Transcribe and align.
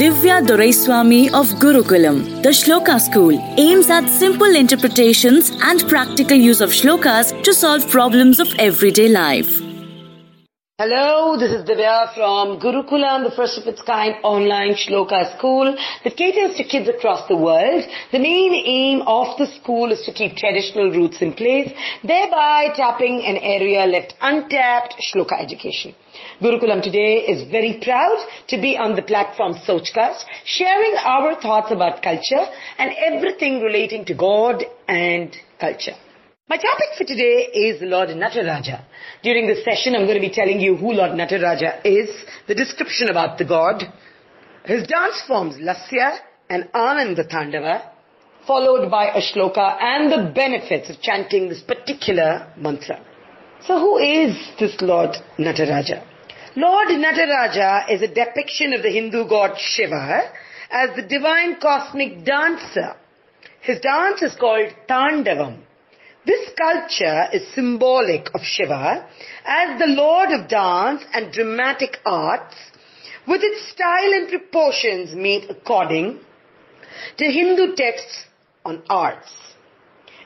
Divya 0.00 0.40
Doraiswamy 0.40 1.26
of 1.38 1.48
Gurukulam. 1.62 2.42
The 2.42 2.48
Shloka 2.48 2.98
School 2.98 3.38
aims 3.58 3.90
at 3.90 4.08
simple 4.08 4.56
interpretations 4.56 5.50
and 5.60 5.86
practical 5.90 6.38
use 6.38 6.62
of 6.62 6.70
shlokas 6.70 7.42
to 7.42 7.52
solve 7.52 7.86
problems 7.86 8.40
of 8.40 8.48
everyday 8.58 9.08
life. 9.08 9.69
Hello, 10.80 11.36
this 11.36 11.52
is 11.52 11.68
Divya 11.68 12.14
from 12.14 12.58
Gurukulam, 12.58 13.22
the 13.22 13.36
first 13.36 13.58
of 13.58 13.66
its 13.66 13.82
kind 13.82 14.14
online 14.22 14.72
shloka 14.72 15.36
school 15.36 15.76
that 16.04 16.16
caters 16.16 16.56
to 16.56 16.64
kids 16.64 16.88
across 16.88 17.28
the 17.28 17.36
world. 17.36 17.84
The 18.12 18.18
main 18.18 18.54
aim 18.54 19.02
of 19.02 19.36
the 19.36 19.46
school 19.60 19.92
is 19.92 20.00
to 20.06 20.12
keep 20.14 20.36
traditional 20.36 20.90
roots 20.90 21.20
in 21.20 21.34
place, 21.34 21.70
thereby 22.02 22.72
tapping 22.74 23.22
an 23.26 23.36
area 23.36 23.84
left 23.84 24.14
untapped 24.22 24.94
shloka 25.02 25.38
education. 25.38 25.94
Gurukulam 26.40 26.82
today 26.82 27.26
is 27.28 27.46
very 27.50 27.78
proud 27.84 28.26
to 28.48 28.58
be 28.58 28.78
on 28.78 28.96
the 28.96 29.02
platform 29.02 29.52
Sochcast, 29.52 30.24
sharing 30.46 30.94
our 31.04 31.38
thoughts 31.42 31.70
about 31.70 32.02
culture 32.02 32.46
and 32.78 32.90
everything 32.96 33.60
relating 33.60 34.06
to 34.06 34.14
God 34.14 34.64
and 34.88 35.36
culture. 35.60 35.98
My 36.50 36.56
topic 36.56 36.98
for 36.98 37.04
today 37.04 37.46
is 37.54 37.80
Lord 37.80 38.08
Nataraja. 38.08 38.82
During 39.22 39.46
this 39.46 39.64
session, 39.64 39.94
I'm 39.94 40.06
going 40.06 40.20
to 40.20 40.28
be 40.28 40.34
telling 40.34 40.58
you 40.58 40.74
who 40.74 40.94
Lord 40.94 41.12
Nataraja 41.12 41.80
is, 41.84 42.10
the 42.48 42.56
description 42.56 43.08
about 43.08 43.38
the 43.38 43.44
god, 43.44 43.84
his 44.64 44.84
dance 44.88 45.22
forms 45.28 45.58
Lasya 45.58 46.18
and 46.48 46.68
Ananda 46.74 47.22
Tandava, 47.22 47.92
followed 48.48 48.90
by 48.90 49.10
a 49.10 49.20
shloka 49.20 49.80
and 49.80 50.10
the 50.10 50.32
benefits 50.34 50.90
of 50.90 51.00
chanting 51.00 51.48
this 51.48 51.62
particular 51.62 52.52
mantra. 52.56 53.00
So 53.64 53.78
who 53.78 53.98
is 53.98 54.36
this 54.58 54.74
Lord 54.80 55.10
Nataraja? 55.38 56.04
Lord 56.56 56.88
Nataraja 56.88 57.92
is 57.92 58.02
a 58.02 58.12
depiction 58.12 58.72
of 58.72 58.82
the 58.82 58.90
Hindu 58.90 59.28
god 59.28 59.56
Shiva 59.56 60.32
as 60.68 60.96
the 60.96 61.02
divine 61.02 61.60
cosmic 61.60 62.24
dancer. 62.24 62.96
His 63.60 63.78
dance 63.78 64.20
is 64.22 64.34
called 64.34 64.72
Tandavam. 64.88 65.66
This 66.26 66.50
sculpture 66.52 67.28
is 67.32 67.48
symbolic 67.54 68.28
of 68.34 68.42
Shiva 68.42 69.06
as 69.44 69.78
the 69.78 69.86
lord 69.86 70.30
of 70.32 70.48
dance 70.48 71.02
and 71.14 71.32
dramatic 71.32 71.98
arts 72.04 72.56
with 73.26 73.40
its 73.42 73.68
style 73.68 74.12
and 74.12 74.28
proportions 74.28 75.14
made 75.14 75.48
according 75.48 76.20
to 77.16 77.24
Hindu 77.24 77.74
texts 77.74 78.24
on 78.66 78.82
arts. 78.90 79.32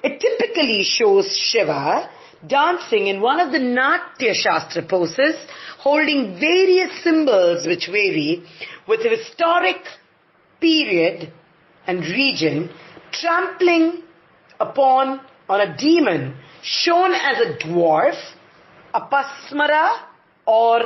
It 0.02 0.20
typically 0.20 0.82
shows 0.82 1.36
Shiva 1.36 2.10
dancing 2.44 3.06
in 3.06 3.20
one 3.20 3.38
of 3.38 3.52
the 3.52 3.60
Natya 3.60 4.34
Shastra 4.34 4.82
poses 4.82 5.36
holding 5.78 6.40
various 6.40 7.04
symbols 7.04 7.66
which 7.66 7.86
vary 7.86 8.42
with 8.88 9.04
the 9.04 9.10
historic 9.10 9.80
period 10.60 11.32
and 11.86 12.00
region 12.00 12.70
trampling 13.12 14.02
upon 14.58 15.20
on 15.48 15.60
a 15.60 15.76
demon 15.76 16.36
shown 16.62 17.12
as 17.12 17.38
a 17.40 17.58
dwarf, 17.66 18.16
Apasmara 18.94 19.98
or 20.46 20.80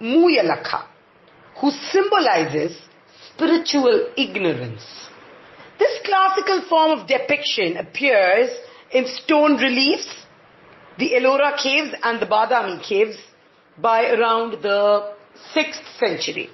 Muyalakha, 0.00 0.86
who 1.60 1.70
symbolizes 1.70 2.78
spiritual 3.32 4.12
ignorance. 4.16 4.84
This 5.78 6.00
classical 6.04 6.62
form 6.68 6.98
of 6.98 7.06
depiction 7.06 7.76
appears 7.76 8.50
in 8.92 9.06
stone 9.06 9.56
reliefs, 9.56 10.08
the 10.98 11.12
Ellora 11.12 11.56
caves 11.62 11.94
and 12.02 12.20
the 12.20 12.26
Badami 12.26 12.82
caves 12.82 13.18
by 13.78 14.10
around 14.10 14.62
the 14.62 15.12
6th 15.54 15.98
century. 15.98 16.48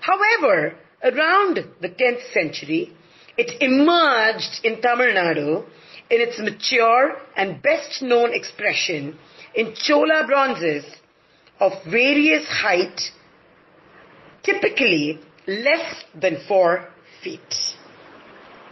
However, 0.00 0.74
around 1.02 1.64
the 1.80 1.88
10th 1.88 2.32
century, 2.32 2.94
it 3.38 3.62
emerged 3.62 4.60
in 4.64 4.80
Tamil 4.82 5.14
Nadu 5.14 5.64
in 6.10 6.20
its 6.20 6.38
mature 6.38 7.16
and 7.36 7.62
best 7.62 8.02
known 8.02 8.32
expression 8.32 9.18
in 9.54 9.74
Chola 9.74 10.24
bronzes 10.26 10.84
of 11.58 11.72
various 11.84 12.46
height, 12.46 13.00
typically 14.42 15.18
less 15.46 16.04
than 16.14 16.38
four 16.46 16.88
feet. 17.22 17.54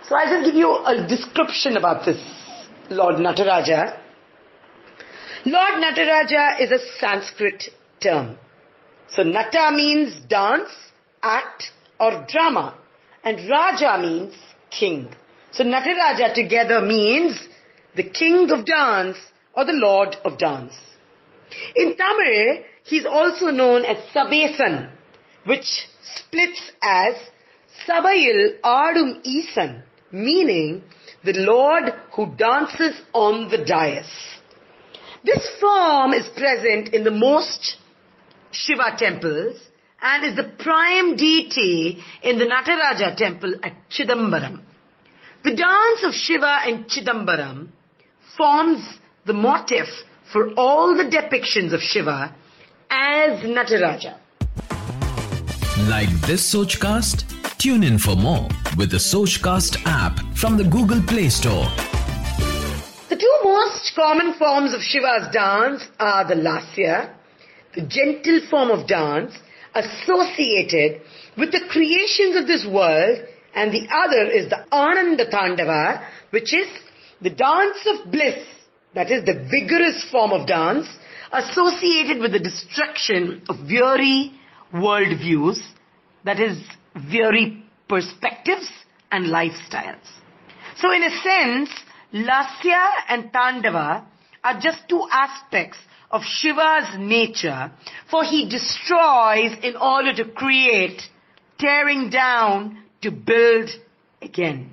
So 0.08 0.14
I'll 0.14 0.28
just 0.28 0.46
give 0.46 0.54
you 0.54 0.70
a 0.70 1.06
description 1.08 1.76
about 1.76 2.04
this 2.04 2.20
Lord 2.90 3.16
Nataraja. 3.16 3.98
Lord 5.46 5.74
Nataraja 5.82 6.60
is 6.60 6.70
a 6.70 6.78
Sanskrit 7.00 7.64
term. 8.00 8.36
So 9.08 9.22
Nata 9.22 9.70
means 9.74 10.20
dance, 10.28 10.70
act 11.22 11.70
or 11.98 12.26
drama 12.28 12.76
and 13.24 13.48
Raja 13.48 13.98
means 14.00 14.34
king. 14.70 15.08
So 15.54 15.62
Nataraja 15.62 16.34
together 16.34 16.80
means 16.80 17.38
the 17.94 18.02
king 18.02 18.50
of 18.50 18.66
dance 18.66 19.16
or 19.56 19.64
the 19.64 19.72
lord 19.72 20.16
of 20.24 20.36
dance. 20.36 20.74
In 21.76 21.96
Tamil, 21.96 22.64
he's 22.82 23.06
also 23.06 23.46
known 23.46 23.84
as 23.84 23.98
Sabesan, 24.12 24.90
which 25.46 25.86
splits 26.16 26.60
as 26.82 27.14
Sabayil 27.86 28.58
Adum 28.64 29.20
Isan, 29.24 29.84
meaning 30.10 30.82
the 31.22 31.34
lord 31.34 31.92
who 32.14 32.34
dances 32.36 33.00
on 33.12 33.48
the 33.48 33.58
dais. 33.58 34.06
This 35.24 35.48
form 35.60 36.14
is 36.14 36.28
present 36.30 36.92
in 36.92 37.04
the 37.04 37.12
most 37.12 37.76
Shiva 38.50 38.96
temples 38.98 39.60
and 40.02 40.24
is 40.24 40.36
the 40.36 40.52
prime 40.58 41.16
deity 41.16 42.02
in 42.22 42.38
the 42.38 42.44
Nataraja 42.44 43.16
temple 43.16 43.54
at 43.62 43.72
Chidambaram. 43.88 44.60
The 45.44 45.54
dance 45.54 46.02
of 46.04 46.14
Shiva 46.14 46.60
and 46.64 46.86
Chidambaram 46.86 47.68
forms 48.34 48.82
the 49.26 49.34
motif 49.34 49.86
for 50.32 50.54
all 50.54 50.96
the 50.96 51.04
depictions 51.04 51.74
of 51.74 51.82
Shiva 51.82 52.34
as 52.88 53.40
Nataraja. 53.42 54.16
Like 55.86 56.08
this 56.22 56.50
Sochcast? 56.50 57.58
Tune 57.58 57.82
in 57.82 57.98
for 57.98 58.16
more 58.16 58.48
with 58.78 58.90
the 58.90 58.96
Sochcast 58.96 59.82
app 59.84 60.18
from 60.34 60.56
the 60.56 60.64
Google 60.64 61.02
Play 61.02 61.28
Store. 61.28 61.68
The 63.10 63.16
two 63.16 63.38
most 63.44 63.94
common 63.94 64.32
forms 64.38 64.72
of 64.72 64.80
Shiva's 64.80 65.28
dance 65.30 65.86
are 66.00 66.26
the 66.26 66.36
Lasya, 66.36 67.12
the 67.74 67.82
gentle 67.82 68.40
form 68.48 68.70
of 68.70 68.86
dance 68.86 69.34
associated 69.74 71.02
with 71.36 71.52
the 71.52 71.60
creations 71.68 72.34
of 72.34 72.46
this 72.46 72.64
world 72.64 73.18
and 73.54 73.72
the 73.72 73.86
other 73.90 74.30
is 74.30 74.50
the 74.50 74.64
Ananda 74.72 75.30
Tandava, 75.30 76.04
which 76.30 76.52
is 76.52 76.66
the 77.20 77.30
dance 77.30 77.78
of 77.86 78.10
bliss, 78.10 78.44
that 78.94 79.10
is 79.10 79.24
the 79.24 79.48
vigorous 79.50 80.04
form 80.10 80.32
of 80.32 80.46
dance 80.46 80.86
associated 81.32 82.20
with 82.20 82.32
the 82.32 82.38
destruction 82.38 83.42
of 83.48 83.56
weary 83.66 84.32
worldviews, 84.72 85.60
that 86.24 86.40
is 86.40 86.58
weary 87.12 87.64
perspectives 87.88 88.68
and 89.10 89.26
lifestyles. 89.26 90.06
So 90.76 90.92
in 90.92 91.02
a 91.02 91.10
sense, 91.10 91.70
Lasya 92.12 92.88
and 93.08 93.32
Tandava 93.32 94.04
are 94.42 94.60
just 94.60 94.88
two 94.88 95.06
aspects 95.10 95.78
of 96.10 96.22
Shiva's 96.22 96.98
nature, 96.98 97.72
for 98.10 98.24
he 98.24 98.48
destroys 98.48 99.52
in 99.62 99.74
order 99.76 100.14
to 100.14 100.24
create, 100.26 101.02
tearing 101.58 102.10
down 102.10 102.83
to 103.04 103.10
build 103.10 103.70
again. 104.20 104.70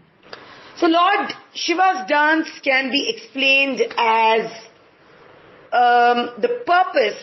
So 0.78 0.88
Lord 0.88 1.32
Shiva's 1.54 2.08
dance 2.10 2.48
can 2.64 2.90
be 2.90 3.14
explained 3.16 3.82
as 3.98 4.52
um, 5.72 6.42
the 6.42 6.64
purpose 6.66 7.22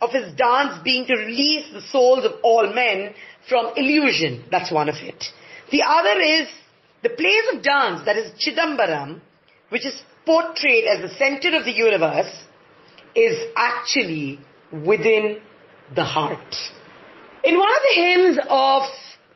of 0.00 0.10
his 0.10 0.32
dance 0.34 0.80
being 0.82 1.06
to 1.06 1.14
release 1.14 1.66
the 1.72 1.82
souls 1.82 2.24
of 2.24 2.32
all 2.42 2.72
men 2.72 3.14
from 3.48 3.72
illusion. 3.76 4.44
That's 4.50 4.72
one 4.72 4.88
of 4.88 4.96
it. 4.96 5.24
The 5.70 5.82
other 5.82 6.20
is 6.20 6.48
the 7.02 7.10
place 7.10 7.46
of 7.52 7.62
dance, 7.62 8.02
that 8.06 8.16
is 8.16 8.32
Chidambaram, 8.40 9.20
which 9.68 9.84
is 9.84 10.00
portrayed 10.24 10.84
as 10.84 11.02
the 11.02 11.14
center 11.16 11.56
of 11.56 11.64
the 11.64 11.72
universe, 11.72 12.32
is 13.14 13.36
actually 13.56 14.40
within 14.72 15.40
the 15.94 16.04
heart. 16.04 16.54
In 17.44 17.58
one 17.58 17.70
of 17.70 17.82
the 17.88 18.00
hymns 18.00 18.38
of 18.48 18.82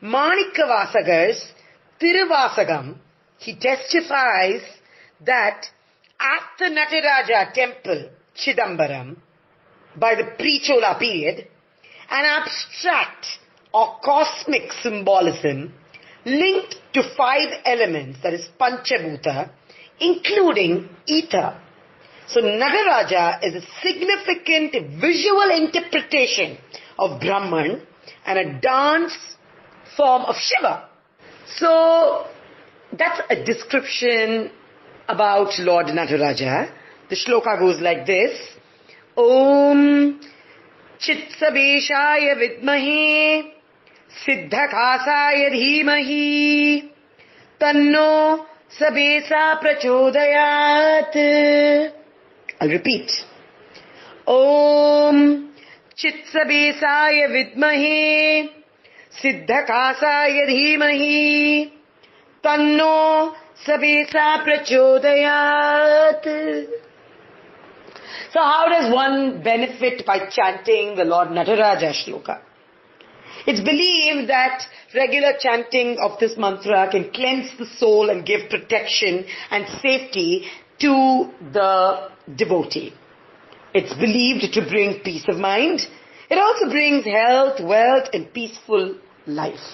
Manikavasagar's 0.03 1.53
Tiruvasagam, 2.01 2.97
he 3.39 3.57
testifies 3.57 4.63
that 5.27 5.67
at 6.21 6.43
the 6.59 6.67
Nataraja 6.67 7.53
temple, 7.53 8.11
Chidambaram, 8.37 9.17
by 9.97 10.15
the 10.15 10.31
pre-Chola 10.37 10.97
period, 10.99 11.49
an 12.11 12.25
abstract 12.25 13.27
or 13.75 13.97
cosmic 14.05 14.73
symbolism 14.83 15.75
linked 16.25 16.77
to 16.95 17.03
five 17.17 17.49
elements, 17.65 18.19
that 18.23 18.35
is 18.35 18.49
Panchabhuta, 18.61 19.51
including 20.01 20.89
ether. 21.07 21.61
So 22.29 22.41
Nataraja 22.41 23.43
is 23.43 23.55
a 23.55 23.67
significant 23.83 25.01
visual 25.01 25.51
interpretation 25.51 26.59
of 26.99 27.21
Brahman 27.21 27.83
and 28.27 28.39
a 28.39 28.61
dance 28.61 29.17
form 29.99 30.23
of 30.23 30.37
Shiva. 30.37 30.89
So, 31.57 32.25
that's 32.93 33.21
a 33.29 33.45
description 33.45 34.51
about 35.09 35.59
Lord 35.59 35.87
Nataraja. 35.87 36.71
The 37.11 37.17
shloka 37.17 37.59
goes 37.59 37.81
like 37.81 38.07
this. 38.07 38.39
Om 39.17 40.21
Chitsabeshaya 41.01 42.37
Vidmahe 42.41 43.53
Siddhakasaya 44.25 45.51
Dhimahi 45.51 46.91
Tanno 47.61 48.47
Sabesa 48.79 49.59
Prachodayat 49.61 51.15
I'll 52.61 52.69
repeat. 52.69 53.11
Om 54.27 55.51
Chitsabesaya 55.97 57.27
Vidmahe 57.35 58.58
Siddhakasaya 59.17 60.47
Dhimahi 60.47 61.73
Tanno 62.43 63.35
Sabesa 63.67 64.45
Prachodayat 64.45 66.25
So 68.33 68.41
how 68.41 68.69
does 68.69 68.93
one 68.93 69.43
benefit 69.43 70.05
by 70.07 70.29
chanting 70.31 70.95
the 70.97 71.05
Lord 71.05 71.29
Nataraja 71.29 71.93
shloka? 71.93 72.41
It's 73.47 73.61
believed 73.61 74.29
that 74.29 74.63
regular 74.95 75.33
chanting 75.41 75.99
of 75.99 76.19
this 76.21 76.37
mantra 76.37 76.91
can 76.91 77.11
cleanse 77.11 77.51
the 77.59 77.67
soul 77.67 78.11
and 78.11 78.27
give 78.27 78.51
protection 78.51 79.25
and 79.51 79.67
safety 79.81 80.47
to 80.81 81.31
the 81.53 82.11
devotee. 82.37 82.93
It's 83.75 83.95
believed 83.95 84.53
to 84.53 84.63
bring 84.69 85.01
peace 85.01 85.25
of 85.29 85.39
mind. 85.39 85.81
It 86.31 86.39
also 86.39 86.71
brings 86.71 87.05
health, 87.05 87.61
wealth 87.63 88.09
and 88.13 88.33
peaceful 88.33 88.97
life. 89.27 89.69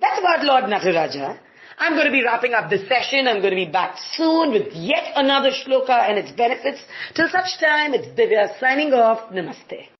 That's 0.00 0.18
about 0.18 0.44
Lord 0.44 0.64
Nataraja. 0.64 1.38
I'm 1.78 1.94
going 1.94 2.06
to 2.06 2.12
be 2.12 2.22
wrapping 2.22 2.54
up 2.54 2.70
this 2.70 2.88
session. 2.88 3.26
I'm 3.26 3.40
going 3.40 3.50
to 3.50 3.64
be 3.66 3.70
back 3.70 3.96
soon 4.12 4.52
with 4.52 4.72
yet 4.72 5.12
another 5.16 5.50
shloka 5.50 6.08
and 6.08 6.18
its 6.18 6.30
benefits. 6.32 6.80
Till 7.14 7.28
such 7.28 7.58
time, 7.60 7.94
it's 7.94 8.08
Divya 8.18 8.58
signing 8.60 8.92
off. 8.92 9.30
Namaste. 9.32 9.93